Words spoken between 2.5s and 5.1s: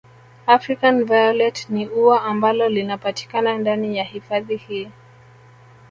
linapatikana ndani ya hifadhi hii